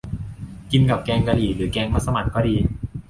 [0.71, 2.55] กินกับแกงกะหรี่ หรือแกงมัสหมั่นก็ดี